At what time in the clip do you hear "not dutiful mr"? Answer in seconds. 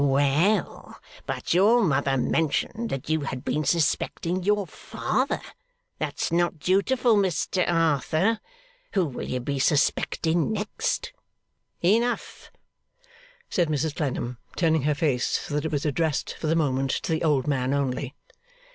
6.31-7.63